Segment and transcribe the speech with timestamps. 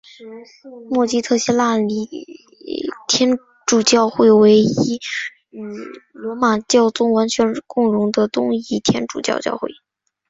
[0.89, 2.07] 默基特希腊礼
[3.07, 4.95] 天主教会为一
[5.51, 5.61] 与
[6.11, 9.69] 罗马教宗完全共融的东仪天主教教会。